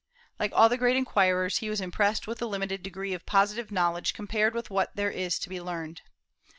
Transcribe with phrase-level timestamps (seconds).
[0.39, 4.15] Like all the great inquirers, he was impressed with the limited degree of positive knowledge
[4.15, 6.01] compared with what there is to be learned.